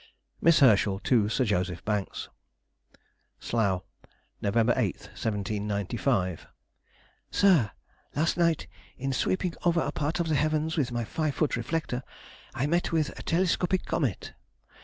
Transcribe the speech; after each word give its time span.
MISS 0.41 0.61
HERSCHEL 0.61 0.97
TO 1.01 1.29
SIR 1.29 1.45
JOSEPH 1.45 1.85
BANKS. 1.85 2.29
SLOUGH, 3.39 3.83
Nov. 4.41 4.57
8, 4.57 4.65
1795. 4.71 6.47
SIR,— 7.29 7.69
Last 8.15 8.35
night, 8.35 8.65
in 8.97 9.13
sweeping 9.13 9.53
over 9.63 9.81
a 9.81 9.91
part 9.91 10.19
of 10.19 10.27
the 10.27 10.33
heavens 10.33 10.75
with 10.75 10.91
my 10.91 11.03
five 11.03 11.35
foot 11.35 11.55
reflector, 11.55 12.01
I 12.55 12.65
met 12.65 12.91
with 12.91 13.09
a 13.09 13.21
telescopic 13.21 13.85
comet. 13.85 14.33